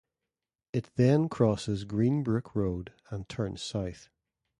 [0.73, 4.09] It then crosses Greenbrook Road and turns south.